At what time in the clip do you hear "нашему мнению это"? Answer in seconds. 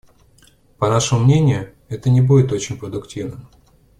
0.89-2.09